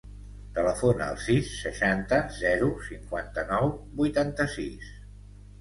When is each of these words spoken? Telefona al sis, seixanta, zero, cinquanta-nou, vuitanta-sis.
Telefona 0.53 1.09
al 1.13 1.19
sis, 1.25 1.51
seixanta, 1.65 2.19
zero, 2.39 2.71
cinquanta-nou, 2.87 3.71
vuitanta-sis. 4.01 4.91